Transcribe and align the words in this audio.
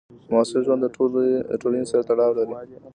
د 0.23 0.25
محصل 0.31 0.61
ژوند 0.67 0.81
د 0.83 0.87
ټولنې 1.63 1.85
سره 1.91 2.01
تړاو 2.09 2.37
لري. 2.37 2.55